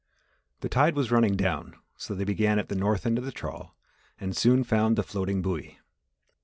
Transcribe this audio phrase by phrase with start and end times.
[0.61, 3.75] The tide was running down so they began at the north end of the trawl
[4.19, 5.77] and soon found the floating buoy.